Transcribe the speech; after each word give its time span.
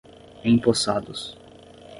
empossados 0.43 1.37